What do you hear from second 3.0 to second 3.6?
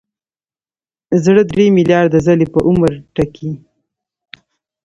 ټکي.